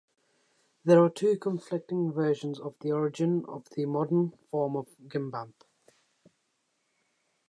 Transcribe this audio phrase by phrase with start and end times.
[0.83, 5.53] There are two conflicting versions of the origin of the modern form of gimbap.